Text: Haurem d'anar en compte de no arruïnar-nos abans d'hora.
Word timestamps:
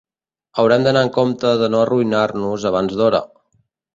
Haurem 0.61 0.85
d'anar 0.87 1.03
en 1.07 1.11
compte 1.17 1.51
de 1.63 1.69
no 1.75 1.83
arruïnar-nos 1.87 2.67
abans 2.73 2.99
d'hora. 3.03 3.23